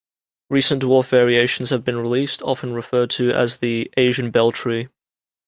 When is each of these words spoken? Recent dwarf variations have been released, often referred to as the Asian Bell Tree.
Recent 0.49 0.81
dwarf 0.81 1.09
variations 1.09 1.69
have 1.69 1.83
been 1.85 1.97
released, 1.99 2.41
often 2.41 2.73
referred 2.73 3.11
to 3.11 3.29
as 3.29 3.57
the 3.57 3.91
Asian 3.97 4.31
Bell 4.31 4.51
Tree. 4.51 4.87